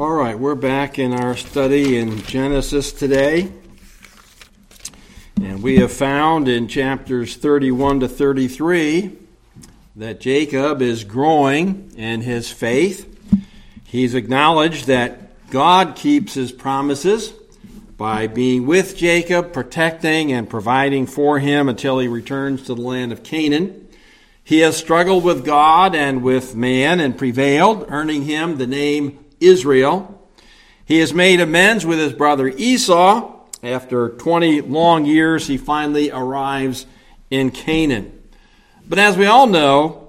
[0.00, 3.52] All right, we're back in our study in Genesis today.
[5.42, 9.14] And we have found in chapters 31 to 33
[9.96, 13.14] that Jacob is growing in his faith.
[13.84, 17.34] He's acknowledged that God keeps his promises
[17.98, 23.12] by being with Jacob, protecting and providing for him until he returns to the land
[23.12, 23.86] of Canaan.
[24.42, 30.16] He has struggled with God and with man and prevailed, earning him the name Israel.
[30.84, 33.36] He has made amends with his brother Esau.
[33.62, 36.86] After 20 long years, he finally arrives
[37.30, 38.20] in Canaan.
[38.88, 40.08] But as we all know,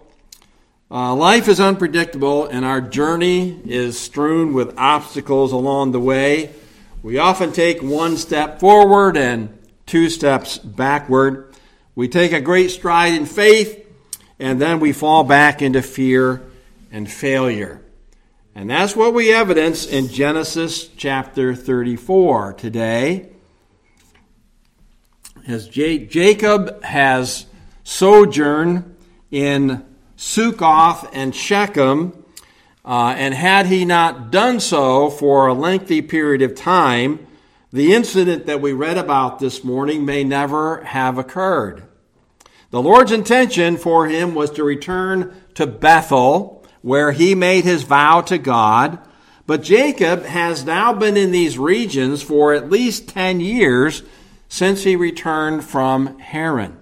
[0.90, 6.52] uh, life is unpredictable and our journey is strewn with obstacles along the way.
[7.04, 11.54] We often take one step forward and two steps backward.
[11.96, 13.88] We take a great stride in faith
[14.40, 16.42] and then we fall back into fear
[16.92, 17.82] and failure.
[18.54, 23.30] And that's what we evidence in Genesis chapter 34 today.
[25.48, 27.46] As Jacob has
[27.86, 28.98] sojourned
[29.32, 29.86] in
[30.18, 32.26] Succoth and Shechem,
[32.84, 37.26] uh, and had he not done so for a lengthy period of time,
[37.72, 41.84] the incident that we read about this morning may never have occurred.
[42.72, 48.22] The Lord's intention for him was to return to Bethel where he made his vow
[48.22, 49.00] to God.
[49.46, 54.04] But Jacob has now been in these regions for at least 10 years
[54.48, 56.78] since he returned from Haran.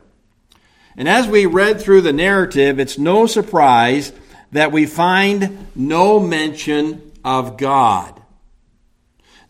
[0.98, 4.12] And as we read through the narrative, it's no surprise
[4.52, 8.22] that we find no mention of God.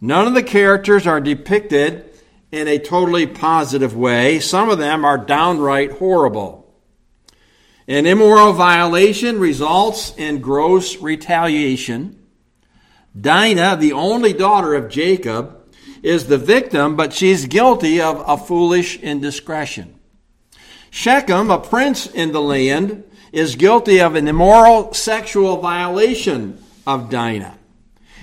[0.02, 2.06] None of the characters are depicted
[2.52, 4.40] in a totally positive way.
[4.40, 6.69] Some of them are downright horrible.
[7.90, 12.24] An immoral violation results in gross retaliation.
[13.20, 19.00] Dinah, the only daughter of Jacob, is the victim, but she's guilty of a foolish
[19.00, 20.00] indiscretion.
[20.92, 27.58] Shechem, a prince in the land, is guilty of an immoral sexual violation of Dinah.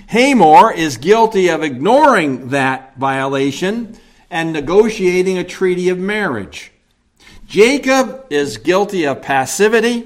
[0.07, 3.97] Hamor is guilty of ignoring that violation
[4.29, 6.71] and negotiating a treaty of marriage.
[7.47, 10.05] Jacob is guilty of passivity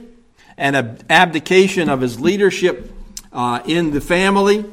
[0.58, 2.94] and abdication of his leadership
[3.34, 4.64] uh, in the family,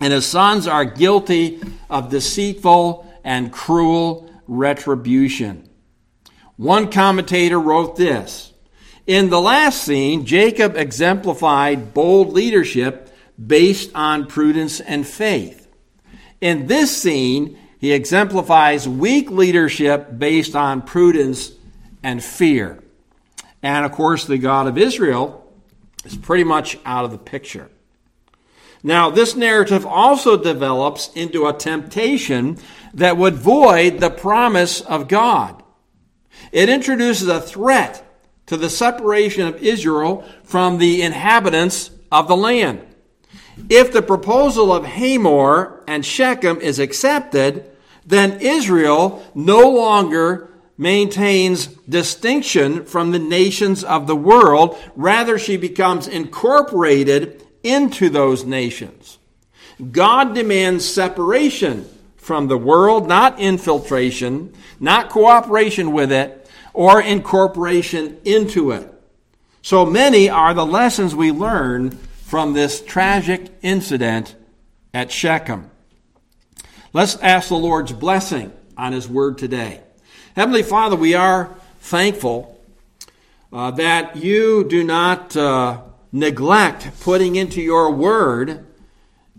[0.00, 5.68] and his sons are guilty of deceitful and cruel retribution.
[6.56, 8.52] One commentator wrote this
[9.06, 13.14] In the last scene, Jacob exemplified bold leadership
[13.44, 15.68] based on prudence and faith.
[16.40, 21.52] In this scene, he exemplifies weak leadership based on prudence
[22.06, 22.78] and fear.
[23.64, 25.44] And of course, the God of Israel
[26.04, 27.68] is pretty much out of the picture.
[28.84, 32.58] Now, this narrative also develops into a temptation
[32.94, 35.64] that would void the promise of God.
[36.52, 38.04] It introduces a threat
[38.46, 42.86] to the separation of Israel from the inhabitants of the land.
[43.68, 47.68] If the proposal of Hamor and Shechem is accepted,
[48.04, 54.76] then Israel no longer maintains distinction from the nations of the world.
[54.94, 59.18] Rather, she becomes incorporated into those nations.
[59.90, 68.72] God demands separation from the world, not infiltration, not cooperation with it, or incorporation into
[68.72, 68.92] it.
[69.62, 71.90] So many are the lessons we learn
[72.24, 74.34] from this tragic incident
[74.92, 75.70] at Shechem.
[76.92, 79.80] Let's ask the Lord's blessing on His word today.
[80.36, 81.48] Heavenly Father, we are
[81.80, 82.60] thankful
[83.50, 85.80] uh, that you do not uh,
[86.12, 88.66] neglect putting into your word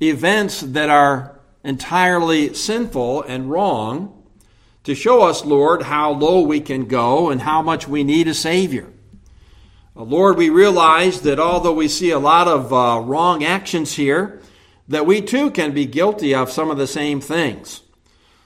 [0.01, 4.23] events that are entirely sinful and wrong
[4.85, 8.33] to show us, Lord, how low we can go and how much we need a
[8.33, 8.91] Savior.
[9.95, 14.41] Uh, Lord, we realize that although we see a lot of uh, wrong actions here,
[14.87, 17.83] that we too can be guilty of some of the same things.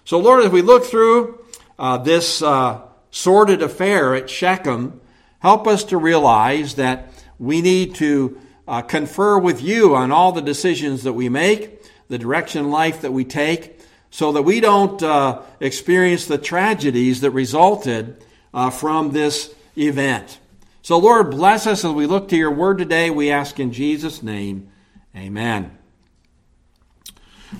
[0.03, 1.40] So, Lord, as we look through
[1.81, 2.79] uh, this uh,
[3.09, 5.01] sordid affair at Shechem,
[5.39, 10.43] help us to realize that we need to uh, confer with you on all the
[10.43, 13.79] decisions that we make, the direction in life that we take,
[14.11, 18.23] so that we don't uh, experience the tragedies that resulted
[18.53, 20.37] uh, from this event.
[20.83, 23.09] So, Lord, bless us as we look to your word today.
[23.09, 24.69] We ask in Jesus' name,
[25.15, 25.75] amen.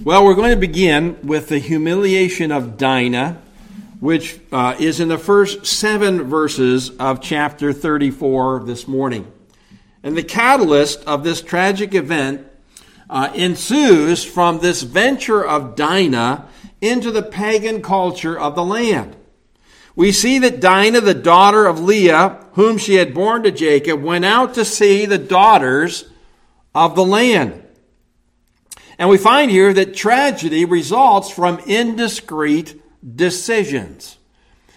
[0.04, 3.42] Well, we're going to begin with the humiliation of Dinah
[4.02, 9.32] which uh, is in the first seven verses of chapter 34 this morning.
[10.02, 12.48] And the catalyst of this tragic event
[13.12, 16.48] uh, ensues from this venture of Dinah
[16.82, 19.16] into the pagan culture of the land.
[19.96, 24.26] We see that Dinah, the daughter of Leah, whom she had borne to Jacob, went
[24.26, 26.06] out to see the daughters
[26.74, 27.64] of the land.
[28.98, 32.81] And we find here that tragedy results from indiscreet
[33.16, 34.18] decisions.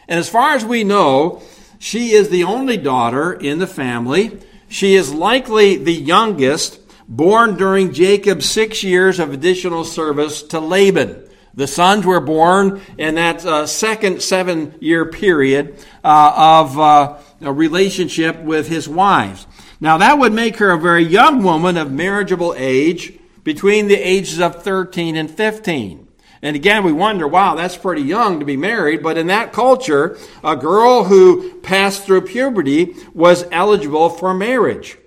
[0.08, 1.42] And as far as we know,
[1.78, 4.40] she is the only daughter in the family.
[4.68, 11.28] She is likely the youngest, born during Jacob's six years of additional service to Laban.
[11.54, 17.52] The sons were born in that uh, second seven year period uh, of uh, a
[17.52, 19.46] relationship with his wives.
[19.80, 24.40] Now, that would make her a very young woman of marriageable age between the ages
[24.40, 26.03] of 13 and 15.
[26.44, 29.02] And again, we wonder, wow, that's pretty young to be married.
[29.02, 34.98] But in that culture, a girl who passed through puberty was eligible for marriage.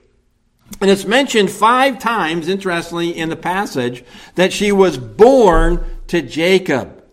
[0.82, 4.04] And it's mentioned five times, interestingly, in the passage,
[4.34, 7.04] that she was born to Jacob.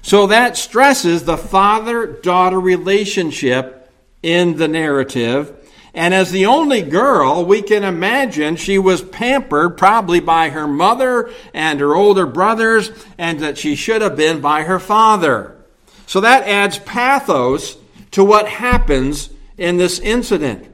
[0.00, 3.90] So that stresses the father daughter relationship
[4.22, 5.61] in the narrative.
[5.94, 11.30] And as the only girl, we can imagine she was pampered probably by her mother
[11.52, 15.56] and her older brothers, and that she should have been by her father.
[16.06, 17.76] So that adds pathos
[18.12, 20.68] to what happens in this incident.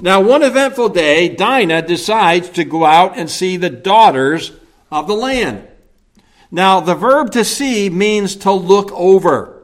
[0.00, 4.52] Now, one eventful day, Dinah decides to go out and see the daughters
[4.90, 5.66] of the land.
[6.50, 9.62] Now, the verb to see means to look over.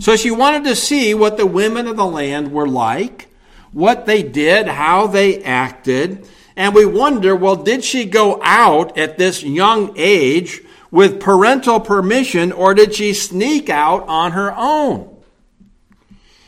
[0.00, 3.28] So she wanted to see what the women of the land were like,
[3.76, 6.26] what they did, how they acted.
[6.56, 12.52] And we wonder, well, did she go out at this young age with parental permission
[12.52, 15.14] or did she sneak out on her own?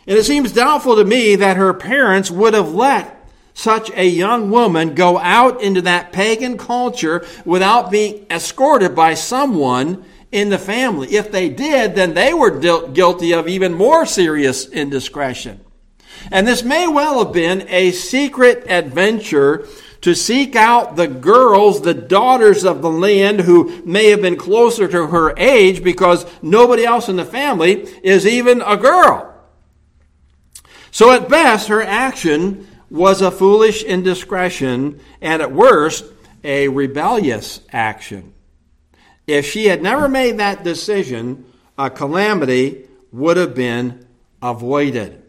[0.06, 4.50] And it seems doubtful to me that her parents would have let such a young
[4.50, 10.02] woman go out into that pagan culture without being escorted by someone
[10.32, 11.08] in the family.
[11.08, 15.60] If they did, then they were guilty of even more serious indiscretion.
[16.30, 19.66] And this may well have been a secret adventure
[20.00, 24.86] to seek out the girls, the daughters of the land who may have been closer
[24.86, 29.34] to her age because nobody else in the family is even a girl.
[30.90, 36.04] So at best, her action was a foolish indiscretion, and at worst,
[36.42, 38.32] a rebellious action.
[39.26, 41.44] If she had never made that decision,
[41.76, 44.06] a calamity would have been
[44.40, 45.22] avoided.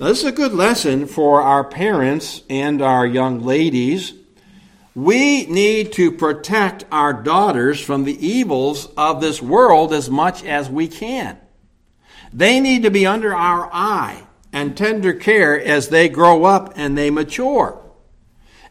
[0.00, 4.12] Now, this is a good lesson for our parents and our young ladies.
[4.92, 10.68] We need to protect our daughters from the evils of this world as much as
[10.68, 11.38] we can.
[12.32, 16.98] They need to be under our eye and tender care as they grow up and
[16.98, 17.80] they mature.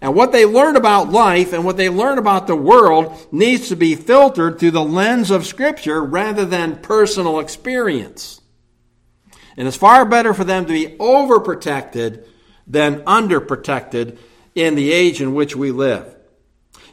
[0.02, 3.78] And what they learn about life and what they learn about the world needs to
[3.78, 8.42] be filtered through the lens of Scripture rather than personal experience.
[9.58, 12.26] And it's far better for them to be overprotected
[12.66, 14.18] than underprotected
[14.56, 16.16] in the age in which we live.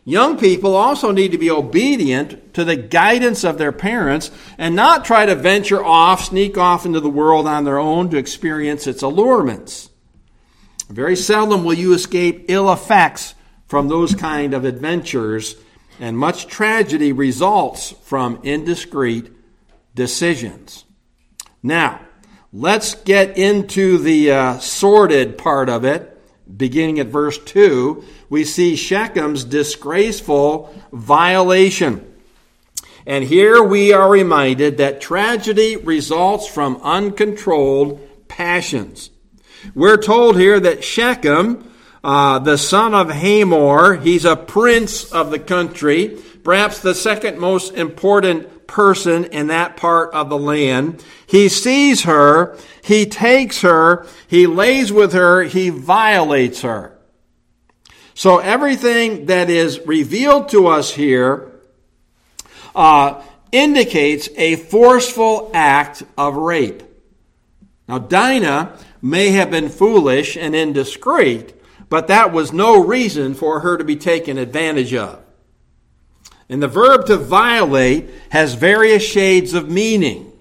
[0.05, 5.05] Young people also need to be obedient to the guidance of their parents and not
[5.05, 9.03] try to venture off, sneak off into the world on their own to experience its
[9.03, 9.91] allurements.
[10.89, 13.35] Very seldom will you escape ill effects
[13.67, 15.55] from those kind of adventures,
[16.00, 19.31] and much tragedy results from indiscreet
[19.95, 20.85] decisions.
[21.62, 22.00] Now,
[22.52, 26.11] let's get into the uh, sordid part of it
[26.57, 32.07] beginning at verse 2, we see Shechem's disgraceful violation.
[33.07, 39.11] And here we are reminded that tragedy results from uncontrolled passions.
[39.75, 41.71] We're told here that Shechem,
[42.04, 47.75] uh, the son of Hamor, he's a prince of the country, perhaps the second most
[47.75, 51.05] important person in that part of the land.
[51.27, 56.97] He sees her, he takes her, he lays with her, he violates her.
[58.15, 61.50] So everything that is revealed to us here
[62.75, 66.83] uh, indicates a forceful act of rape.
[67.89, 71.55] Now, Dinah may have been foolish and indiscreet,
[71.89, 75.21] but that was no reason for her to be taken advantage of.
[76.50, 80.33] And the verb to violate has various shades of meaning.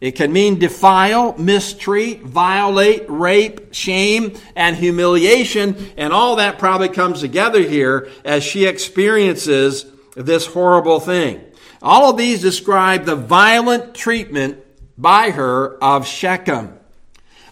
[0.00, 5.92] It can mean defile, mistreat, violate, rape, shame, and humiliation.
[5.98, 9.86] And all that probably comes together here as she experiences
[10.16, 11.44] this horrible thing.
[11.82, 14.64] All of these describe the violent treatment
[14.96, 16.72] by her of Shechem.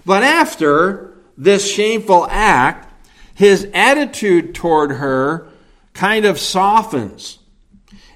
[0.06, 2.90] But after this shameful act,
[3.34, 5.49] his attitude toward her
[5.92, 7.38] kind of softens.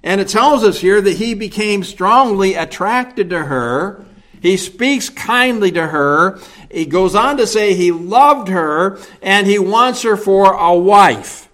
[0.07, 4.05] And it tells us here that he became strongly attracted to her.
[4.41, 6.39] He speaks kindly to her.
[6.71, 11.49] He goes on to say he loved her and he wants her for a wife.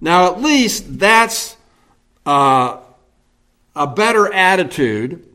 [0.00, 1.56] Now, at least that's
[2.24, 2.78] uh,
[3.74, 5.26] a better attitude,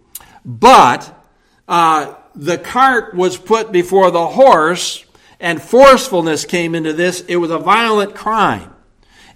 [0.45, 1.21] but
[1.67, 5.03] uh, the cart was put before the horse
[5.41, 7.25] and forcefulness came into this.
[7.27, 8.73] It was a violent crime.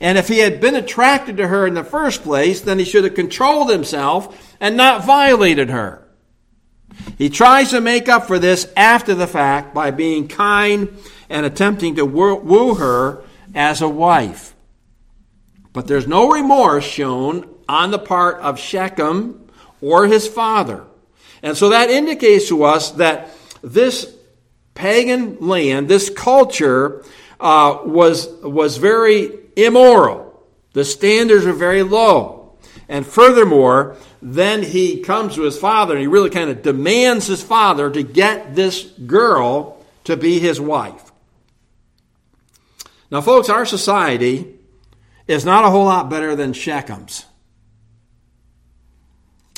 [0.01, 3.03] And if he had been attracted to her in the first place, then he should
[3.03, 6.07] have controlled himself and not violated her.
[7.17, 10.97] He tries to make up for this after the fact by being kind
[11.29, 14.55] and attempting to woo her as a wife.
[15.73, 19.49] But there's no remorse shown on the part of Shechem
[19.81, 20.85] or his father.
[21.43, 23.29] And so that indicates to us that
[23.61, 24.13] this
[24.73, 27.03] pagan land, this culture,
[27.39, 30.43] uh, was, was very immoral.
[30.73, 32.57] The standards are very low.
[32.87, 37.43] And furthermore, then he comes to his father and he really kind of demands his
[37.43, 41.11] father to get this girl to be his wife.
[43.11, 44.55] Now, folks, our society
[45.27, 47.25] is not a whole lot better than Shechem's.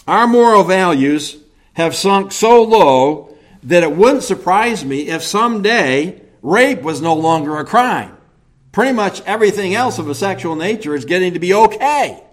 [0.07, 1.38] Our moral values
[1.74, 7.57] have sunk so low that it wouldn't surprise me if someday rape was no longer
[7.57, 8.17] a crime.
[8.71, 12.23] Pretty much everything else of a sexual nature is getting to be okay.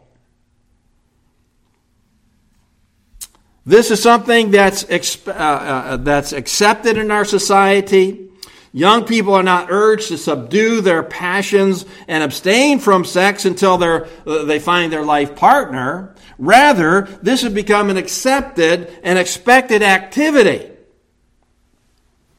[3.66, 4.84] This is something that's,
[5.26, 8.30] uh, uh, that's accepted in our society.
[8.72, 14.44] Young people are not urged to subdue their passions and abstain from sex until uh,
[14.44, 16.14] they find their life partner.
[16.38, 20.70] Rather, this has become an accepted and expected activity.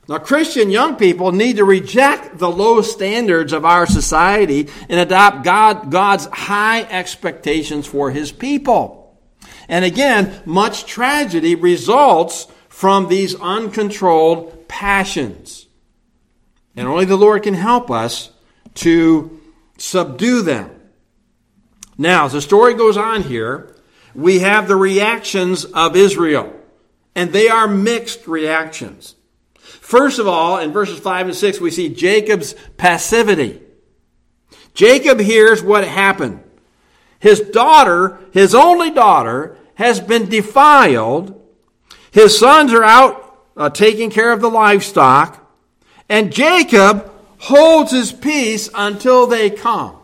[0.09, 5.43] Now, Christian young people need to reject the low standards of our society and adopt
[5.43, 9.15] God, God's high expectations for His people.
[9.67, 15.67] And again, much tragedy results from these uncontrolled passions.
[16.75, 18.31] And only the Lord can help us
[18.75, 19.39] to
[19.77, 20.71] subdue them.
[21.99, 23.75] Now, as the story goes on here,
[24.15, 26.51] we have the reactions of Israel,
[27.13, 29.13] and they are mixed reactions.
[29.89, 33.59] First of all, in verses 5 and 6, we see Jacob's passivity.
[34.75, 36.43] Jacob hears what happened.
[37.17, 41.43] His daughter, his only daughter, has been defiled.
[42.11, 45.43] His sons are out uh, taking care of the livestock.
[46.07, 49.97] And Jacob holds his peace until they come.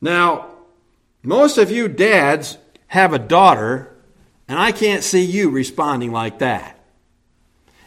[0.00, 0.46] Now,
[1.24, 3.96] most of you dads have a daughter,
[4.46, 6.79] and I can't see you responding like that.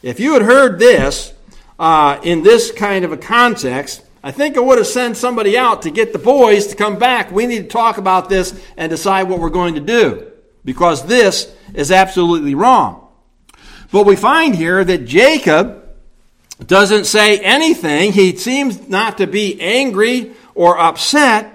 [0.04, 1.34] If you had heard this
[1.80, 5.84] uh, in this kind of a context, I think I would have sent somebody out
[5.84, 7.32] to get the boys to come back.
[7.32, 10.30] We need to talk about this and decide what we're going to do
[10.66, 13.08] because this is absolutely wrong.
[13.94, 15.82] But we find here that Jacob
[16.66, 18.12] doesn't say anything.
[18.12, 21.50] He seems not to be angry or upset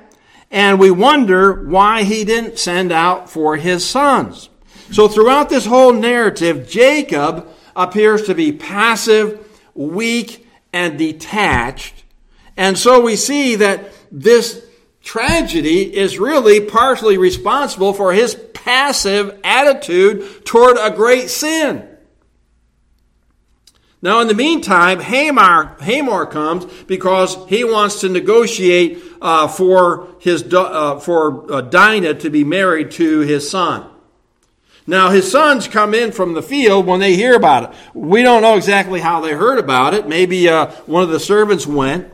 [0.50, 4.48] and we wonder why he didn't send out for his sons.
[4.90, 7.46] So throughout this whole narrative, Jacob
[7.78, 12.04] appears to be passive, weak, and detached.
[12.56, 14.66] And so we see that this
[15.02, 21.88] tragedy is really partially responsible for his passive attitude toward a great sin.
[24.00, 30.52] Now, in the meantime, Hamor, Hamor comes because he wants to negotiate uh, for his
[30.52, 33.88] uh, for uh, Dinah to be married to his son.
[34.88, 37.78] Now, his sons come in from the field when they hear about it.
[37.94, 40.08] We don't know exactly how they heard about it.
[40.08, 42.10] Maybe uh, one of the servants went.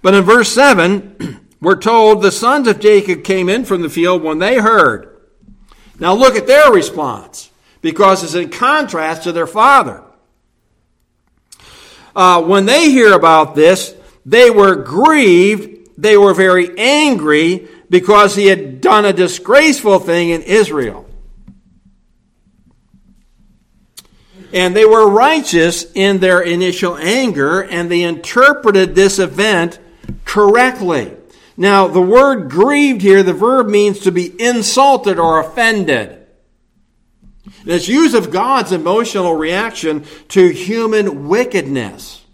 [0.00, 4.22] But in verse 7, we're told the sons of Jacob came in from the field
[4.22, 5.20] when they heard.
[5.98, 7.50] Now, look at their response
[7.82, 10.02] because it's in contrast to their father
[12.14, 13.94] uh, when they hear about this,
[14.26, 15.90] they were grieved.
[15.96, 21.06] They were very angry because he had done a disgraceful thing in Israel.
[24.52, 29.78] And they were righteous in their initial anger, and they interpreted this event
[30.24, 31.16] correctly.
[31.56, 36.18] Now, the word grieved here, the verb means to be insulted or offended.
[37.64, 42.24] It's use of God's emotional reaction to human wickedness.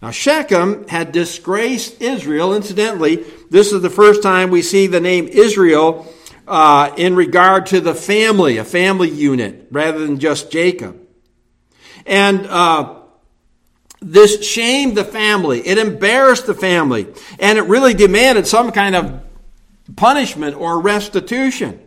[0.00, 2.54] Now, Shechem had disgraced Israel.
[2.54, 6.06] Incidentally, this is the first time we see the name Israel
[6.46, 11.07] uh, in regard to the family, a family unit, rather than just Jacob.
[12.08, 12.94] And uh,
[14.00, 15.60] this shamed the family.
[15.60, 17.06] It embarrassed the family.
[17.38, 19.20] And it really demanded some kind of
[19.94, 21.80] punishment or restitution.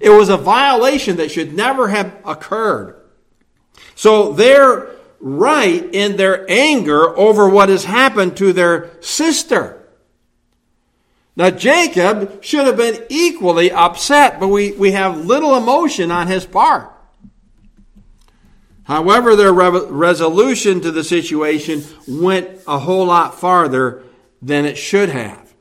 [0.00, 3.00] It was a violation that should never have occurred.
[3.94, 9.74] So they're right in their anger over what has happened to their sister.
[11.36, 16.46] Now, Jacob should have been equally upset, but we, we have little emotion on his
[16.46, 16.92] part.
[18.88, 24.02] However, their re- resolution to the situation went a whole lot farther
[24.40, 25.52] than it should have.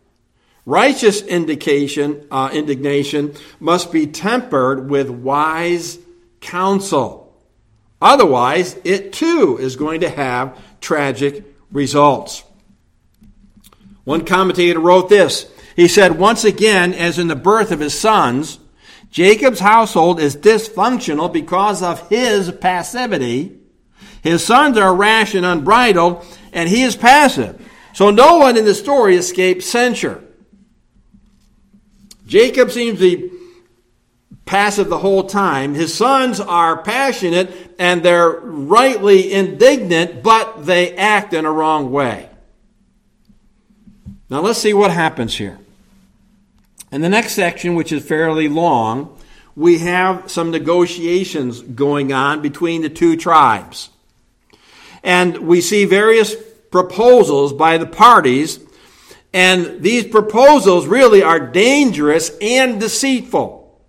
[0.65, 5.99] Righteous indication, uh, indignation must be tempered with wise
[6.39, 7.35] counsel.
[8.01, 12.45] Otherwise, it too is going to have tragic results.
[14.05, 15.51] One commentator wrote this.
[15.75, 18.59] He said, Once again, as in the birth of his sons,
[19.09, 23.57] Jacob's household is dysfunctional because of his passivity.
[24.21, 27.61] His sons are rash and unbridled, and he is passive.
[27.93, 30.23] So no one in the story escapes censure.
[32.27, 33.31] Jacob seems to be
[34.45, 35.73] passive the whole time.
[35.73, 42.29] His sons are passionate and they're rightly indignant, but they act in a wrong way.
[44.29, 45.59] Now let's see what happens here.
[46.91, 49.17] In the next section, which is fairly long,
[49.55, 53.89] we have some negotiations going on between the two tribes.
[55.03, 56.35] And we see various
[56.71, 58.59] proposals by the parties,
[59.33, 63.81] and these proposals really are dangerous and deceitful.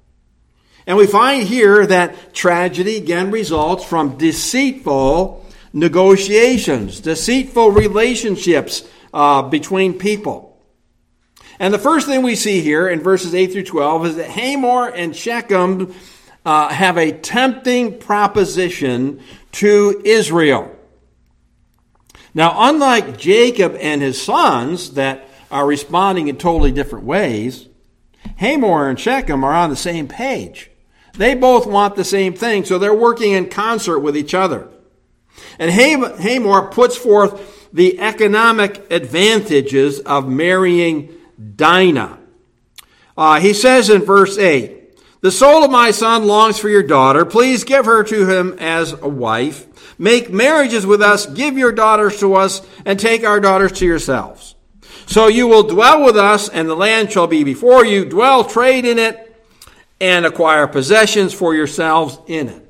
[0.87, 9.99] And we find here that tragedy again results from deceitful negotiations, deceitful relationships uh, between
[9.99, 10.48] people.
[11.61, 14.89] And the first thing we see here in verses 8 through 12 is that Hamor
[14.89, 15.93] and Shechem
[16.45, 19.21] uh, have a tempting proposition
[19.53, 20.75] to Israel.
[22.33, 27.67] Now, unlike Jacob and his sons that are responding in totally different ways,
[28.37, 30.71] Hamor and Shechem are on the same page.
[31.15, 34.69] They both want the same thing, so they're working in concert with each other.
[35.59, 41.18] And Hamor puts forth the economic advantages of marrying
[41.57, 42.19] Dinah.
[43.17, 47.25] Uh, he says in verse 8, The soul of my son longs for your daughter.
[47.25, 49.67] Please give her to him as a wife.
[49.99, 54.55] Make marriages with us, give your daughters to us, and take our daughters to yourselves.
[55.07, 58.05] So you will dwell with us, and the land shall be before you.
[58.05, 59.25] Dwell, trade in it,
[60.01, 62.65] and acquire possessions for yourselves in it.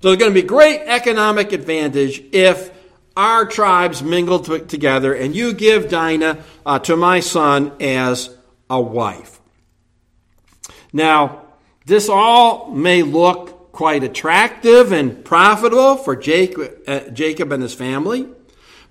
[0.00, 2.72] So there's going to be great economic advantage if
[3.18, 8.30] our tribes mingle t- together, and you give Dinah uh, to my son as
[8.70, 9.40] a wife.
[10.92, 11.42] Now,
[11.84, 18.28] this all may look quite attractive and profitable for Jacob, uh, Jacob and his family,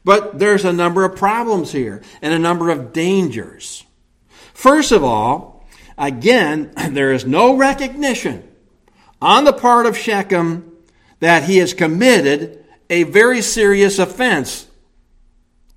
[0.03, 3.85] but there's a number of problems here and a number of dangers.
[4.53, 5.65] First of all,
[5.97, 8.45] again, there is no recognition
[9.21, 10.69] on the part of Shechem
[11.21, 14.67] that he has committed a very serious offense,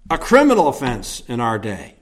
[0.09, 1.94] a criminal offense in our day.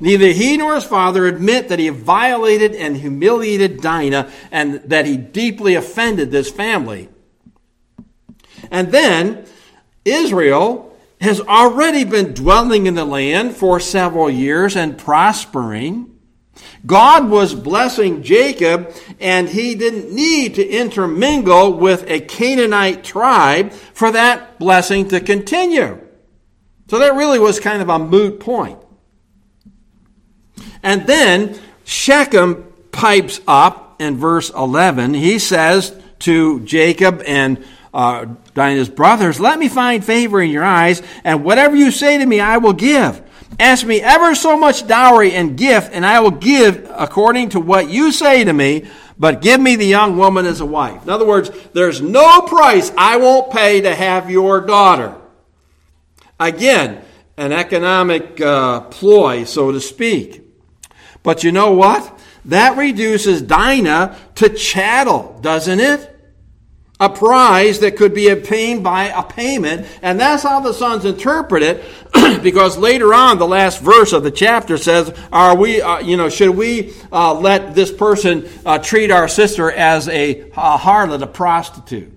[0.00, 5.16] Neither he nor his father admit that he violated and humiliated Dinah and that he
[5.16, 7.08] deeply offended this family.
[8.70, 9.44] And then
[10.04, 16.17] Israel has already been dwelling in the land for several years and prospering.
[16.86, 24.12] God was blessing Jacob, and he didn't need to intermingle with a Canaanite tribe for
[24.12, 26.00] that blessing to continue.
[26.88, 28.78] So that really was kind of a moot point.
[30.82, 35.14] And then Shechem pipes up in verse 11.
[35.14, 41.02] He says to Jacob and uh, Dinah's brothers, Let me find favor in your eyes,
[41.24, 43.22] and whatever you say to me, I will give.
[43.58, 47.88] Ask me ever so much dowry and gift, and I will give according to what
[47.88, 51.02] you say to me, but give me the young woman as a wife.
[51.02, 55.14] In other words, there's no price I won't pay to have your daughter.
[56.38, 57.02] Again,
[57.36, 60.42] an economic uh, ploy, so to speak.
[61.22, 62.20] But you know what?
[62.44, 66.17] That reduces Dinah to chattel, doesn't it?
[67.00, 69.86] A prize that could be obtained by a payment.
[70.02, 71.84] And that's how the sons interpret it,
[72.42, 76.28] because later on, the last verse of the chapter says, Are we, uh, you know,
[76.28, 81.26] should we uh, let this person uh, treat our sister as a, a harlot, a
[81.26, 82.12] prostitute?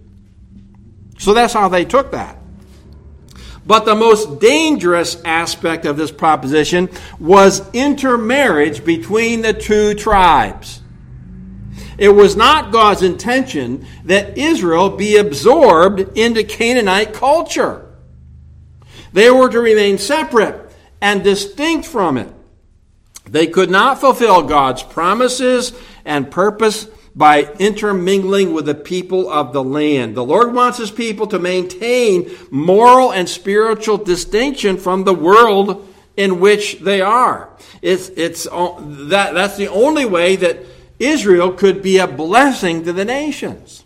[1.19, 2.37] So that's how they took that.
[3.63, 6.89] But the most dangerous aspect of this proposition
[7.19, 10.80] was intermarriage between the two tribes.
[12.01, 17.93] It was not God's intention that Israel be absorbed into Canaanite culture.
[19.13, 22.27] They were to remain separate and distinct from it.
[23.29, 26.85] They could not fulfill God's promises and purpose
[27.15, 30.15] by intermingling with the people of the land.
[30.15, 35.87] The Lord wants his people to maintain moral and spiritual distinction from the world
[36.17, 37.51] in which they are.
[37.83, 40.65] It's, it's, uh, that, that's the only way that
[41.01, 43.83] Israel could be a blessing to the nations.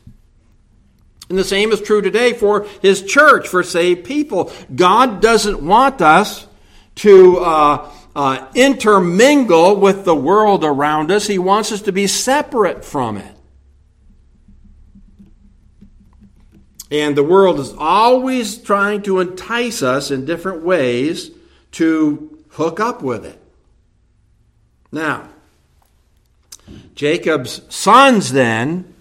[1.29, 4.51] And the same is true today for his church, for saved people.
[4.75, 6.45] God doesn't want us
[6.95, 11.27] to uh, uh, intermingle with the world around us.
[11.27, 13.35] He wants us to be separate from it.
[16.91, 21.31] And the world is always trying to entice us in different ways
[21.71, 23.41] to hook up with it.
[24.91, 25.29] Now,
[26.95, 28.93] Jacob's sons then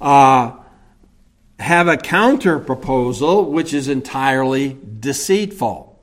[0.00, 0.52] uh,
[1.58, 5.94] have a counter proposal which is entirely deceitful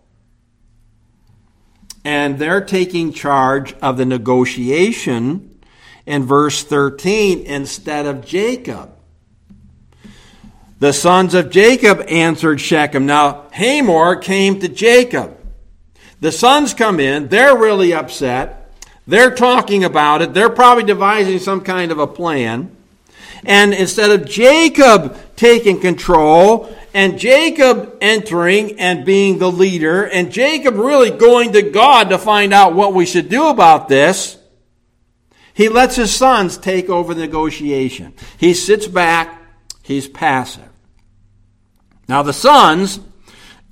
[2.03, 5.59] and they're taking charge of the negotiation
[6.05, 8.91] in verse 13 instead of Jacob.
[10.79, 13.05] The sons of Jacob answered Shechem.
[13.05, 15.37] Now, Hamor came to Jacob.
[16.21, 18.60] The sons come in, they're really upset.
[19.07, 20.33] They're talking about it.
[20.33, 22.75] They're probably devising some kind of a plan.
[23.43, 30.75] And instead of Jacob taking control and Jacob entering and being the leader, and Jacob
[30.75, 34.37] really going to God to find out what we should do about this,
[35.53, 38.13] he lets his sons take over the negotiation.
[38.37, 39.41] He sits back,
[39.81, 40.69] he's passive.
[42.07, 42.99] Now the sons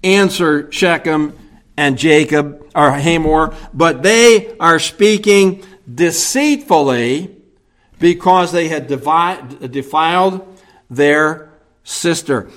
[0.03, 1.37] answer Shechem
[1.79, 7.33] and Jacob, or Hamor, but they are speaking deceitfully
[7.99, 11.53] because they had defiled their
[11.85, 12.49] sister.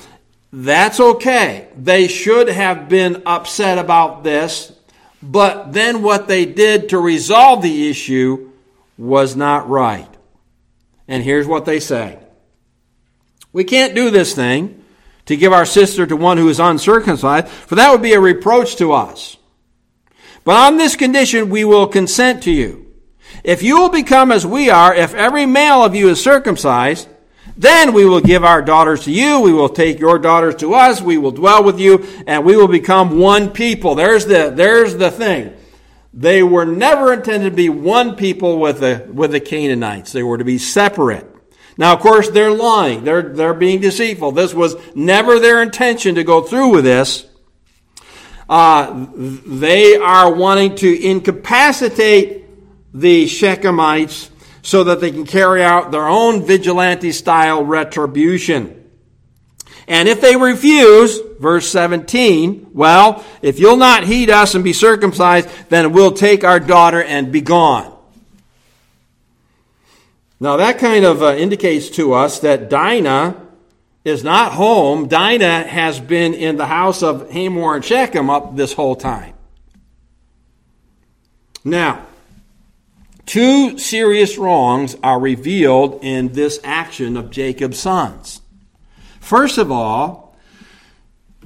[0.53, 1.69] That's okay.
[1.79, 4.73] They should have been upset about this,
[5.23, 8.51] but then what they did to resolve the issue
[8.99, 10.09] was not right.
[11.07, 12.19] And here's what they say
[13.53, 14.82] We can't do this thing
[15.27, 18.77] to give our sister to one who is uncircumcised, for that would be a reproach
[18.77, 19.37] to us.
[20.45, 22.93] But on this condition, we will consent to you.
[23.45, 27.09] If you will become as we are, if every male of you is circumcised,
[27.57, 29.41] then we will give our daughters to you.
[29.41, 31.01] We will take your daughters to us.
[31.01, 33.95] We will dwell with you and we will become one people.
[33.95, 35.55] There's the, there's the thing.
[36.15, 40.13] They were never intended to be one people with the, with the Canaanites.
[40.13, 41.32] They were to be separate.
[41.77, 43.05] Now, of course, they're lying.
[43.05, 44.33] They're, they're being deceitful.
[44.33, 47.27] This was never their intention to go through with this.
[48.49, 52.45] Uh, they are wanting to incapacitate
[52.93, 54.29] the Shechemites
[54.63, 58.79] so that they can carry out their own vigilante style retribution.
[59.89, 65.49] And if they refuse, verse 17, well, if you'll not heed us and be circumcised,
[65.69, 67.92] then we'll take our daughter and be gone.
[70.43, 73.41] Now that kind of uh, indicates to us that Dinah
[74.05, 75.07] is not home.
[75.07, 79.35] Dinah has been in the house of Hamor and Shechem up this whole time.
[81.65, 82.07] Now,
[83.25, 88.41] Two serious wrongs are revealed in this action of Jacob's sons.
[89.21, 90.37] First of all,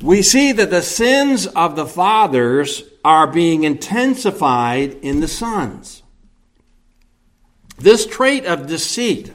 [0.00, 6.02] we see that the sins of the fathers are being intensified in the sons.
[7.78, 9.32] This trait of deceit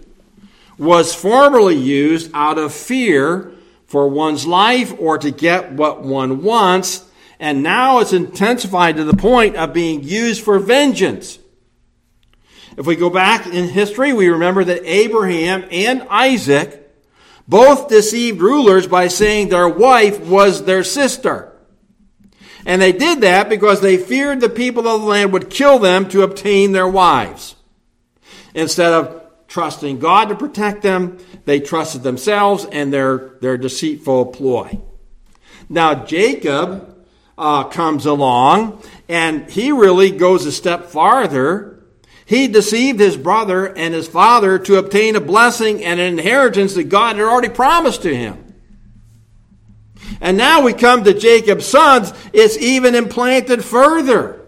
[0.77, 3.51] was formerly used out of fear
[3.85, 7.05] for one's life or to get what one wants,
[7.39, 11.37] and now it's intensified to the point of being used for vengeance.
[12.77, 16.89] If we go back in history, we remember that Abraham and Isaac
[17.47, 21.51] both deceived rulers by saying their wife was their sister.
[22.65, 26.07] And they did that because they feared the people of the land would kill them
[26.09, 27.55] to obtain their wives.
[28.53, 34.79] Instead of trusting God to protect them, they trusted themselves and their, their deceitful ploy.
[35.69, 37.05] Now, Jacob
[37.37, 41.71] uh, comes along and he really goes a step farther
[42.31, 46.85] he deceived his brother and his father to obtain a blessing and an inheritance that
[46.85, 48.55] God had already promised to him.
[50.21, 54.40] And now we come to Jacob's sons, it's even implanted further.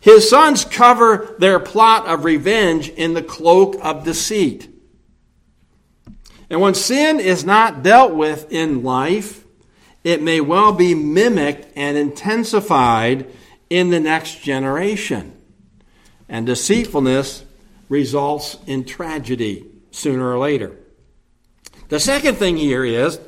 [0.00, 4.68] His sons cover their plot of revenge in the cloak of deceit.
[6.48, 9.44] And when sin is not dealt with in life,
[10.02, 13.30] it may well be mimicked and intensified
[13.68, 15.36] in the next generation
[16.28, 17.44] and deceitfulness
[17.88, 20.76] results in tragedy sooner or later.
[21.88, 23.20] The second thing here is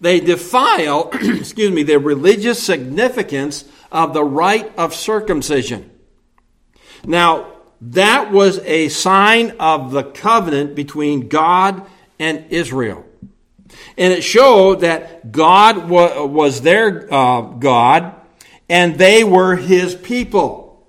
[0.00, 5.90] They defile, excuse me, the religious significance of the rite of circumcision.
[7.06, 11.86] Now, that was a sign of the covenant between God
[12.18, 13.04] and Israel.
[13.96, 18.14] And it showed that God was their uh, God
[18.68, 20.86] and they were his people.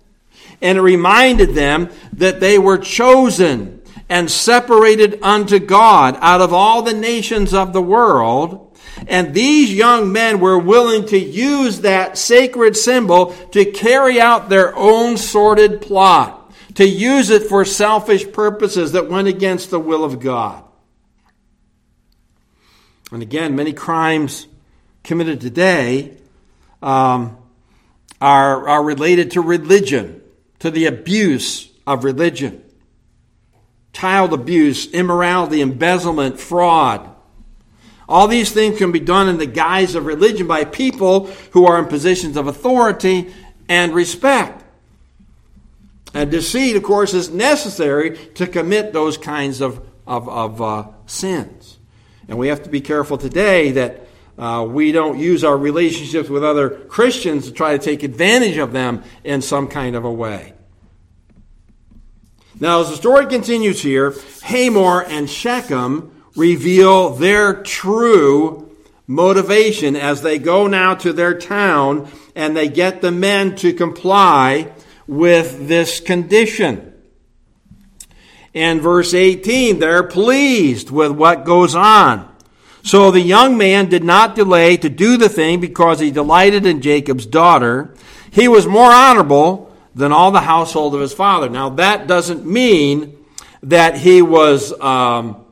[0.62, 6.82] And it reminded them that they were chosen and separated unto God out of all
[6.82, 8.69] the nations of the world.
[9.08, 14.76] And these young men were willing to use that sacred symbol to carry out their
[14.76, 20.20] own sordid plot, to use it for selfish purposes that went against the will of
[20.20, 20.64] God.
[23.12, 24.48] And again, many crimes
[25.04, 26.18] committed today
[26.82, 27.38] um,
[28.22, 30.22] are, are related to religion,
[30.60, 32.64] to the abuse of religion.
[33.94, 37.10] Child abuse, immorality, embezzlement, fraud.
[38.10, 41.78] All these things can be done in the guise of religion by people who are
[41.78, 43.32] in positions of authority
[43.70, 44.64] and respect.
[46.16, 51.78] And deceit, of course, is necessary to commit those kinds of, of, of uh, sins.
[52.28, 54.08] And we have to be careful today that
[54.40, 58.74] uh, we don't use our relationships with other Christians to try to take advantage of
[58.74, 60.54] them in some kind of a way.
[62.60, 68.76] Now, as the story continues here, Hamor and Shechem reveal their true
[69.08, 74.72] motivation as they go now to their town and they get the men to comply
[75.08, 76.94] with this condition.
[78.54, 82.30] In verse 18, they're pleased with what goes on.
[82.84, 86.82] So the young man did not delay to do the thing because he delighted in
[86.82, 87.94] Jacob's daughter.
[88.32, 91.50] He was more honorable than all the household of his father.
[91.50, 93.18] Now, that doesn't mean
[93.64, 95.44] that he was um,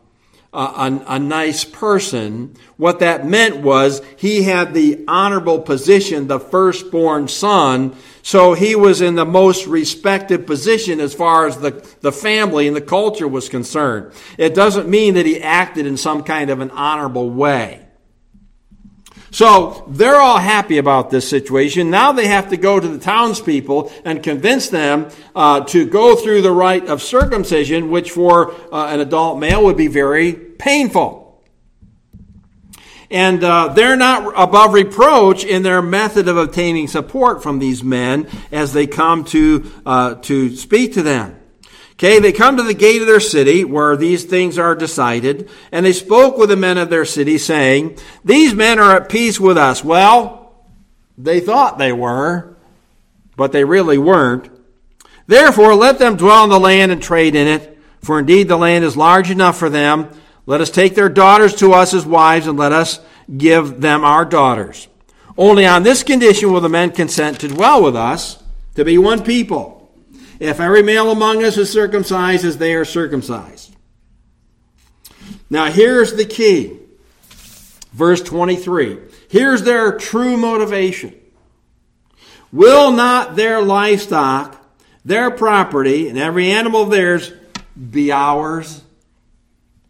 [0.54, 2.56] a, a, nice person.
[2.78, 9.02] What that meant was he had the honorable position, the firstborn son, so he was
[9.02, 13.50] in the most respected position as far as the, the family and the culture was
[13.50, 14.14] concerned.
[14.38, 17.87] It doesn't mean that he acted in some kind of an honorable way.
[19.38, 21.92] So they're all happy about this situation.
[21.92, 26.42] Now they have to go to the townspeople and convince them uh, to go through
[26.42, 31.40] the rite of circumcision, which for uh, an adult male would be very painful.
[33.12, 38.28] And uh, they're not above reproach in their method of obtaining support from these men
[38.52, 41.37] as they come to, uh, to speak to them.
[41.98, 45.86] Okay, they come to the gate of their city where these things are decided, and
[45.86, 49.58] they spoke with the men of their city, saying, These men are at peace with
[49.58, 49.84] us.
[49.84, 50.54] Well,
[51.18, 52.56] they thought they were,
[53.36, 54.50] but they really weren't.
[55.26, 58.86] Therefore, let them dwell in the land and trade in it, for indeed the land
[58.86, 60.10] is large enough for them
[60.48, 63.02] let us take their daughters to us as wives, and let us
[63.38, 64.88] give them our daughters.
[65.38, 68.42] Only on this condition will the men consent to dwell with us,
[68.76, 69.77] to be one people.
[70.40, 73.76] If every male among us is circumcised as they are circumcised.
[75.50, 76.80] Now, here's the key.
[77.94, 79.00] Verse 23.
[79.30, 81.16] Here's their true motivation.
[82.52, 84.64] Will not their livestock,
[85.04, 87.32] their property, and every animal of theirs
[87.92, 88.84] be ours?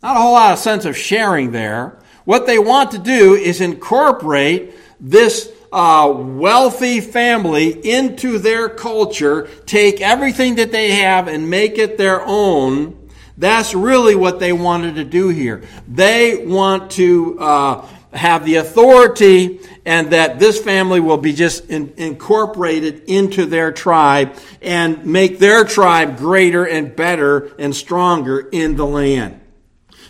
[0.02, 2.00] Not a whole lot of sense of sharing there.
[2.24, 10.02] What they want to do is incorporate this uh, wealthy family into their culture, take
[10.02, 13.10] everything that they have and make it their own.
[13.38, 15.64] That's really what they wanted to do here.
[15.88, 21.94] They want to uh, have the authority and that this family will be just in,
[21.98, 28.86] incorporated into their tribe and make their tribe greater and better and stronger in the
[28.86, 29.40] land.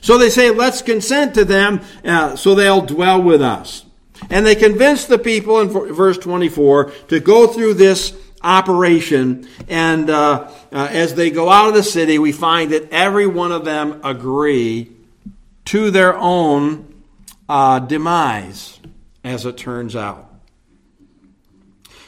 [0.01, 3.83] So they say, let's consent to them uh, so they'll dwell with us.
[4.29, 9.47] And they convince the people in verse 24 to go through this operation.
[9.67, 13.51] And uh, uh, as they go out of the city, we find that every one
[13.51, 14.91] of them agree
[15.65, 17.03] to their own
[17.49, 18.79] uh, demise,
[19.23, 20.27] as it turns out.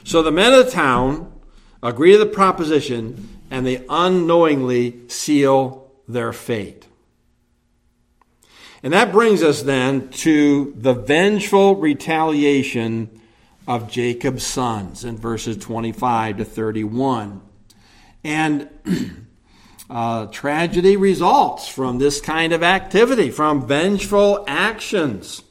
[0.04, 1.32] So the men of the town
[1.84, 6.88] agree to the proposition and they unknowingly seal their fate.
[8.82, 13.10] And that brings us then to the vengeful retaliation
[13.68, 17.42] of Jacob's sons in verses 25 to 31.
[18.24, 18.70] And
[19.90, 25.44] uh, tragedy results from this kind of activity, from vengeful actions.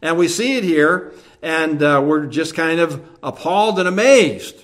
[0.00, 1.12] And we see it here,
[1.42, 4.62] and uh, we're just kind of appalled and amazed.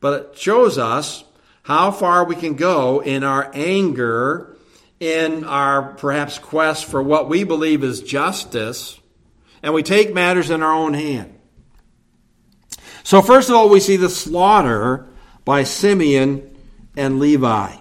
[0.00, 1.24] But it shows us
[1.64, 4.53] how far we can go in our anger
[5.00, 8.98] in our perhaps quest for what we believe is justice
[9.62, 11.34] and we take matters in our own hand.
[13.02, 15.06] So, first of all, we see the slaughter
[15.44, 16.56] by Simeon
[16.96, 17.76] and Levi.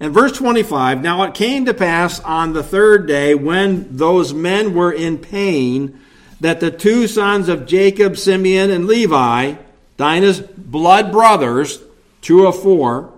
[0.00, 4.74] In verse 25, now it came to pass on the third day when those men
[4.74, 6.00] were in pain
[6.40, 9.54] that the two sons of Jacob, Simeon, and Levi,
[9.96, 11.80] Dinah's blood brothers,
[12.22, 13.12] two of four,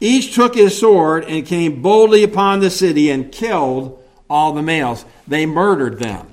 [0.00, 5.04] each took his sword and came boldly upon the city and killed all the males.
[5.26, 6.32] They murdered them.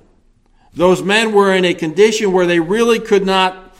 [0.74, 3.76] Those men were in a condition where they really could not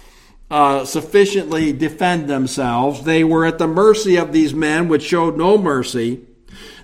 [0.50, 3.04] uh, sufficiently defend themselves.
[3.04, 6.22] They were at the mercy of these men, which showed no mercy.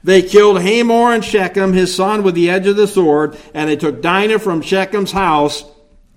[0.04, 3.76] They killed Hamor and Shechem, his son, with the edge of the sword, and they
[3.76, 5.64] took Dinah from Shechem's house,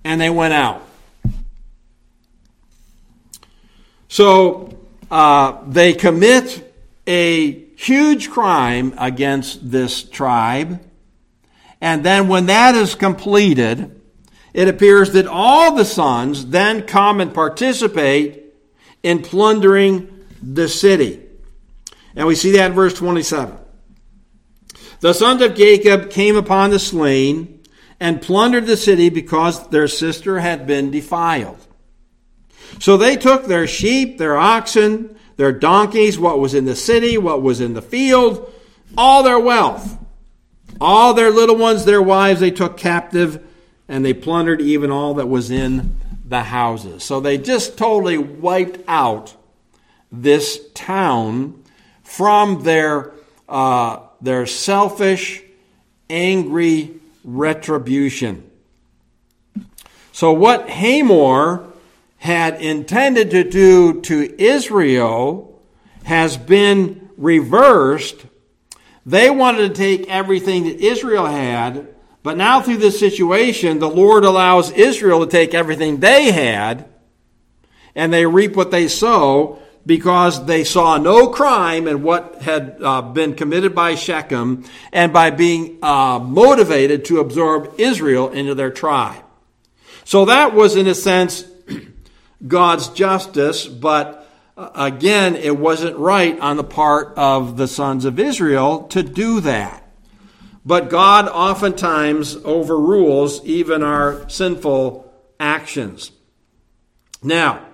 [0.03, 0.81] and they went out.
[4.07, 4.77] So
[5.11, 6.72] uh, they commit
[7.05, 10.81] a huge crime against this tribe.
[11.81, 13.99] And then when that is completed,
[14.53, 18.43] it appears that all the sons then come and participate
[19.01, 21.21] in plundering the city.
[22.15, 23.57] And we see that in verse 27.
[24.99, 27.61] The sons of Jacob came upon the slain
[27.99, 31.57] and plundered the city because their sister had been defiled.
[32.79, 37.41] So they took their sheep, their oxen, their donkeys, what was in the city, what
[37.41, 38.51] was in the field,
[38.97, 39.97] all their wealth,
[40.79, 43.43] all their little ones, their wives, they took captive,
[43.87, 47.03] and they plundered even all that was in the houses.
[47.03, 49.35] So they just totally wiped out
[50.11, 51.63] this town
[52.03, 53.11] from their
[53.49, 55.43] uh, their selfish,
[56.09, 56.91] angry
[57.23, 58.49] retribution.
[60.11, 61.72] So, what Hamor
[62.23, 65.61] had intended to do to Israel
[66.05, 68.15] has been reversed.
[69.05, 74.23] They wanted to take everything that Israel had, but now through this situation, the Lord
[74.23, 76.87] allows Israel to take everything they had,
[77.93, 83.01] and they reap what they sow because they saw no crime in what had uh,
[83.01, 89.25] been committed by Shechem and by being uh, motivated to absorb Israel into their tribe.
[90.05, 91.43] So that was, in a sense,
[92.45, 98.19] God's justice, but uh, again, it wasn't right on the part of the sons of
[98.19, 99.83] Israel to do that.
[100.65, 106.11] But God oftentimes overrules even our sinful actions.
[107.21, 107.65] Now,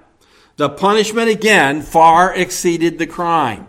[0.56, 3.68] the punishment again far exceeded the crime.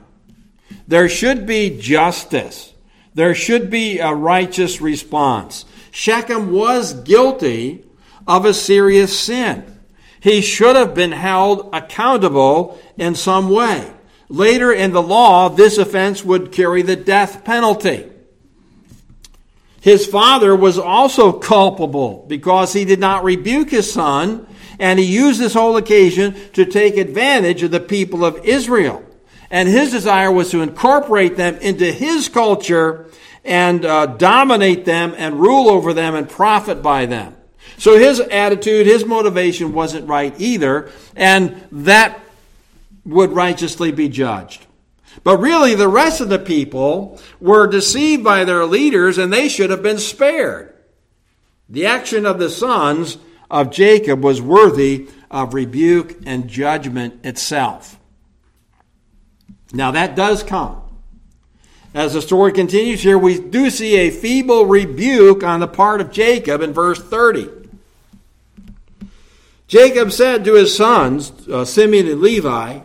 [0.87, 2.73] There should be justice.
[3.15, 5.65] There should be a righteous response.
[5.91, 7.85] Shechem was guilty
[8.27, 9.80] of a serious sin.
[10.21, 13.91] He should have been held accountable in some way.
[14.29, 18.07] Later in the law, this offense would carry the death penalty.
[19.81, 24.47] His father was also culpable because he did not rebuke his son,
[24.79, 29.03] and he used this whole occasion to take advantage of the people of Israel.
[29.51, 33.11] And his desire was to incorporate them into his culture
[33.45, 37.35] and uh, dominate them and rule over them and profit by them.
[37.79, 42.21] So his attitude, his motivation wasn't right either, and that
[43.05, 44.67] would righteously be judged.
[45.25, 49.71] But really, the rest of the people were deceived by their leaders and they should
[49.71, 50.75] have been spared.
[51.69, 53.19] The action of the sons
[53.51, 57.99] of Jacob was worthy of rebuke and judgment itself.
[59.73, 60.83] Now, that does come.
[61.93, 66.13] As the story continues here, we do see a feeble rebuke on the part of
[66.13, 67.60] Jacob in verse 30.
[69.71, 72.81] Jacob said to his sons, uh, Simeon and Levi,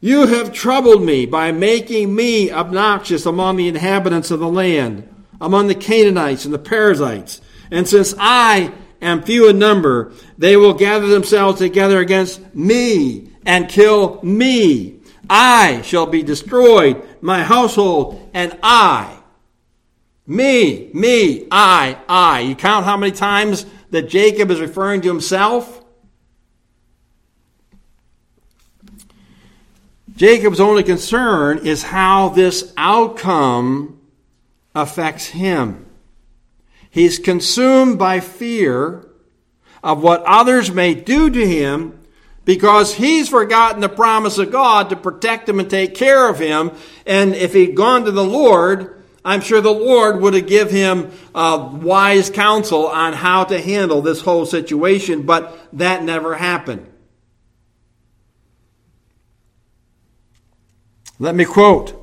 [0.00, 5.08] You have troubled me by making me obnoxious among the inhabitants of the land,
[5.40, 7.40] among the Canaanites and the Perizzites.
[7.70, 13.68] And since I am few in number, they will gather themselves together against me and
[13.68, 14.98] kill me.
[15.30, 19.16] I shall be destroyed, my household, and I.
[20.26, 22.40] Me, me, I, I.
[22.40, 25.75] You count how many times that Jacob is referring to himself?
[30.16, 34.00] Jacob's only concern is how this outcome
[34.74, 35.86] affects him.
[36.90, 39.06] He's consumed by fear
[39.82, 42.00] of what others may do to him
[42.46, 46.70] because he's forgotten the promise of God to protect him and take care of him.
[47.04, 51.12] And if he'd gone to the Lord, I'm sure the Lord would have given him
[51.34, 56.86] uh, wise counsel on how to handle this whole situation, but that never happened.
[61.18, 62.02] Let me quote.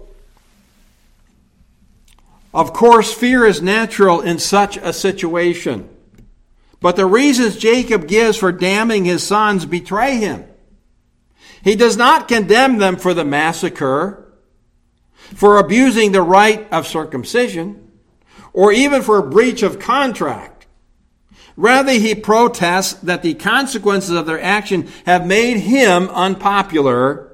[2.54, 5.90] Of course, fear is natural in such a situation.
[6.80, 10.46] But the reasons Jacob gives for damning his sons betray him.
[11.64, 14.34] He does not condemn them for the massacre,
[15.34, 17.92] for abusing the rite of circumcision,
[18.52, 20.68] or even for a breach of contract.
[21.56, 27.33] Rather, he protests that the consequences of their action have made him unpopular,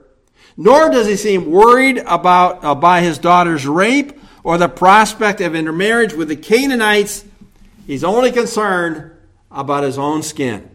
[0.62, 5.56] nor does he seem worried about uh, by his daughter's rape or the prospect of
[5.56, 7.24] intermarriage with the Canaanites.
[7.88, 9.10] He's only concerned
[9.50, 10.70] about his own skin.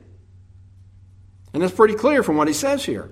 [1.52, 3.10] And that's pretty clear from what he says here.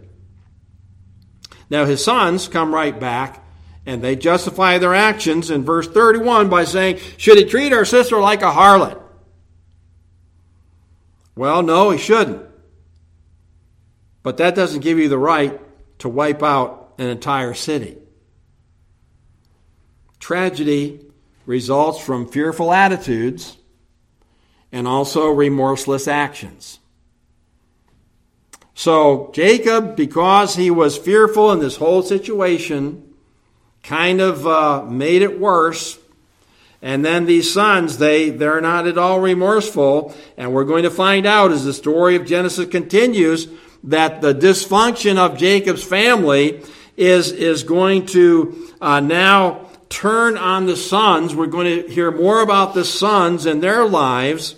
[1.69, 3.45] Now, his sons come right back
[3.85, 8.19] and they justify their actions in verse 31 by saying, Should he treat our sister
[8.19, 8.99] like a harlot?
[11.37, 12.47] Well, no, he shouldn't.
[14.23, 15.61] But that doesn't give you the right
[16.03, 17.97] to wipe out an entire city.
[20.19, 21.01] Tragedy
[21.47, 23.57] results from fearful attitudes
[24.73, 26.81] and also remorseless actions.
[28.75, 33.15] So Jacob, because he was fearful in this whole situation,
[33.85, 36.01] kind of uh, made it worse.
[36.81, 40.13] And then these sons, they, they're not at all remorseful.
[40.37, 43.47] And we're going to find out as the story of Genesis continues
[43.85, 46.63] that the dysfunction of Jacob's family
[46.97, 51.35] is, is going to uh, now turn on the sons.
[51.35, 54.57] We're going to hear more about the sons and their lives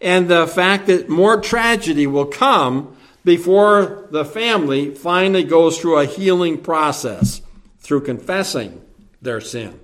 [0.00, 6.06] and the fact that more tragedy will come before the family finally goes through a
[6.06, 7.42] healing process
[7.78, 8.82] through confessing
[9.22, 9.80] their sin.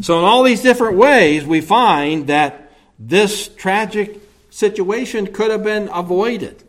[0.00, 4.20] So, in all these different ways, we find that this tragic
[4.50, 6.62] situation could have been avoided.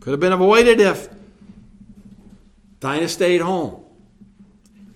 [0.00, 1.08] Could have been avoided if
[2.80, 3.82] Dinah stayed home,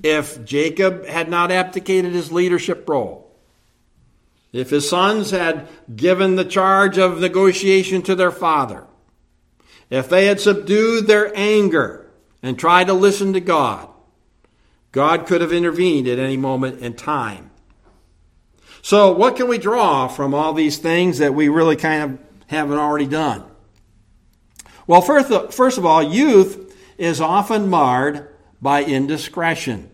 [0.03, 3.30] if Jacob had not abdicated his leadership role,
[4.53, 8.86] if his sons had given the charge of negotiation to their father,
[9.90, 12.11] if they had subdued their anger
[12.42, 13.88] and tried to listen to God,
[14.92, 17.50] God could have intervened at any moment in time.
[18.82, 22.78] So, what can we draw from all these things that we really kind of haven't
[22.78, 23.44] already done?
[24.87, 28.28] Well, first, first of all, youth is often marred
[28.61, 29.91] by indiscretion.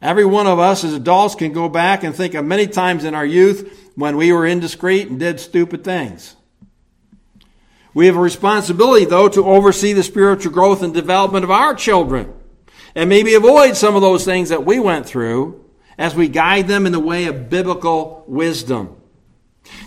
[0.00, 3.14] Every one of us as adults can go back and think of many times in
[3.14, 6.36] our youth when we were indiscreet and did stupid things.
[7.94, 12.32] We have a responsibility, though, to oversee the spiritual growth and development of our children
[12.94, 15.64] and maybe avoid some of those things that we went through
[15.98, 18.96] as we guide them in the way of biblical wisdom.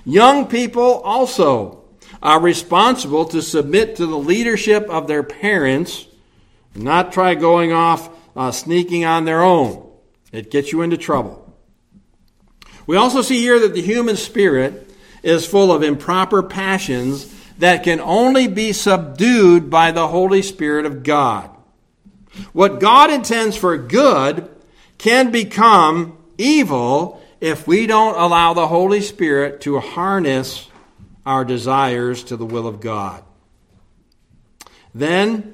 [0.03, 1.80] Young people also
[2.21, 6.05] are responsible to submit to the leadership of their parents,
[6.75, 9.89] not try going off uh, sneaking on their own.
[10.31, 11.37] It gets you into trouble.
[12.87, 14.89] We also see here that the human spirit
[15.23, 21.03] is full of improper passions that can only be subdued by the Holy Spirit of
[21.03, 21.49] God.
[22.53, 24.49] What God intends for good
[24.97, 30.67] can become evil if we don't allow the Holy Spirit to harness
[31.25, 33.23] our desires to the will of God.
[34.93, 35.53] Then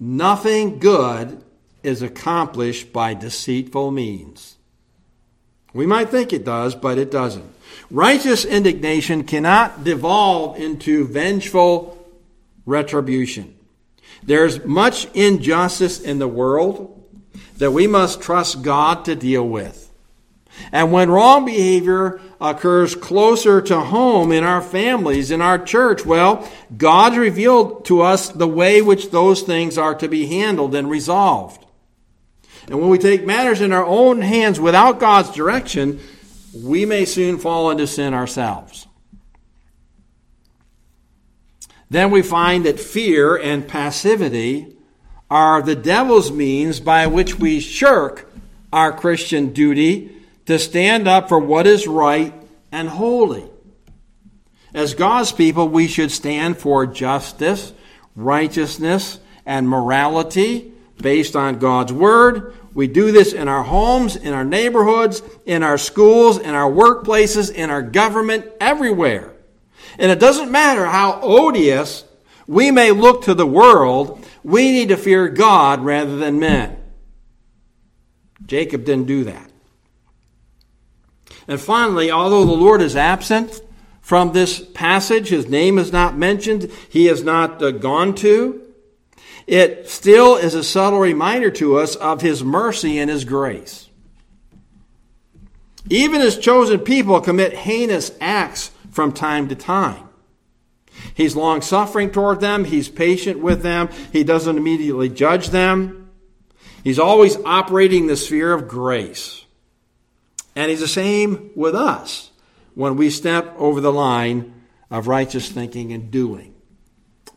[0.00, 1.42] nothing good
[1.82, 4.56] is accomplished by deceitful means.
[5.74, 7.50] We might think it does, but it doesn't.
[7.90, 11.98] Righteous indignation cannot devolve into vengeful
[12.66, 13.56] retribution.
[14.22, 16.98] There's much injustice in the world
[17.58, 19.91] that we must trust God to deal with.
[20.70, 26.48] And when wrong behavior occurs closer to home in our families, in our church, well,
[26.76, 31.64] God revealed to us the way which those things are to be handled and resolved.
[32.68, 36.00] And when we take matters in our own hands without God's direction,
[36.54, 38.86] we may soon fall into sin ourselves.
[41.90, 44.76] Then we find that fear and passivity
[45.30, 48.30] are the devil's means by which we shirk
[48.72, 52.34] our Christian duty to stand up for what is right
[52.70, 53.48] and holy.
[54.74, 57.72] As God's people, we should stand for justice,
[58.16, 62.54] righteousness, and morality based on God's Word.
[62.72, 67.52] We do this in our homes, in our neighborhoods, in our schools, in our workplaces,
[67.52, 69.34] in our government, everywhere.
[69.98, 72.04] And it doesn't matter how odious
[72.46, 76.78] we may look to the world, we need to fear God rather than men.
[78.46, 79.51] Jacob didn't do that.
[81.48, 83.60] And finally, although the Lord is absent
[84.00, 88.62] from this passage, his name is not mentioned, he is not uh, gone to,
[89.46, 93.88] it still is a subtle reminder to us of His mercy and His grace.
[95.90, 100.08] Even his chosen people commit heinous acts from time to time.
[101.14, 102.64] He's long suffering toward them.
[102.64, 103.88] He's patient with them.
[104.12, 106.10] He doesn't immediately judge them.
[106.84, 109.41] He's always operating the sphere of grace.
[110.54, 112.30] And he's the same with us
[112.74, 114.54] when we step over the line
[114.90, 116.54] of righteous thinking and doing.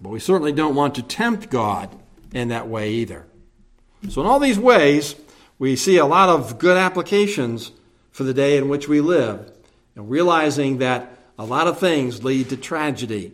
[0.01, 1.95] But we certainly don't want to tempt God
[2.33, 3.25] in that way either.
[4.09, 5.15] So, in all these ways,
[5.57, 7.71] we see a lot of good applications
[8.11, 9.51] for the day in which we live,
[9.95, 13.33] and realizing that a lot of things lead to tragedy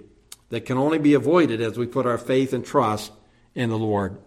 [0.49, 3.11] that can only be avoided as we put our faith and trust
[3.55, 4.17] in the Lord.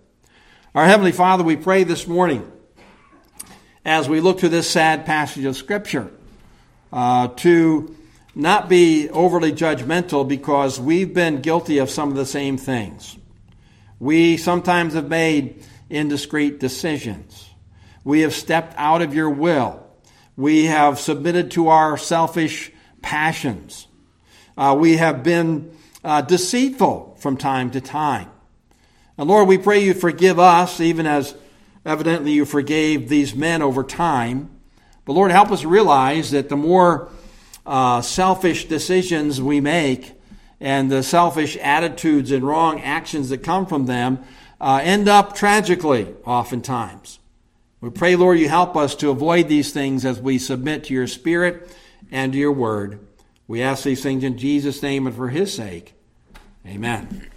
[0.75, 2.51] Our Heavenly Father, we pray this morning
[3.85, 6.11] as we look to this sad passage of Scripture
[6.93, 7.95] uh, to
[8.35, 13.17] not be overly judgmental because we've been guilty of some of the same things.
[14.01, 17.49] We sometimes have made indiscreet decisions.
[18.03, 19.87] We have stepped out of your will.
[20.37, 22.73] We have submitted to our selfish
[23.03, 23.87] passions.
[24.57, 28.31] Uh, we have been uh, deceitful from time to time.
[29.17, 31.35] And Lord, we pray you forgive us, even as
[31.85, 34.51] evidently you forgave these men over time.
[35.05, 37.11] But Lord, help us realize that the more
[37.67, 40.13] uh, selfish decisions we make
[40.61, 44.25] and the selfish attitudes and wrong actions that come from them
[44.61, 47.19] uh, end up tragically, oftentimes.
[47.81, 51.07] We pray, Lord, you help us to avoid these things as we submit to your
[51.07, 51.77] Spirit
[52.11, 52.99] and to your word.
[53.47, 55.93] We ask these things in Jesus' name and for his sake.
[56.67, 57.29] Amen.